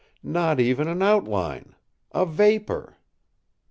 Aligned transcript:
Not 0.23 0.59
even 0.59 0.87
an 0.87 1.03
outline—a 1.03 2.25
vapor! 2.25 2.97